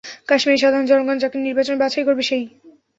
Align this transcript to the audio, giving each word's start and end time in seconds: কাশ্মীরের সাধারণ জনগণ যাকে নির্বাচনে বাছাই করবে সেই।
কাশ্মীরের 0.27 0.61
সাধারণ 0.63 0.85
জনগণ 0.87 1.17
যাকে 1.19 1.37
নির্বাচনে 1.39 1.81
বাছাই 1.81 2.05
করবে 2.07 2.23
সেই। 2.23 2.43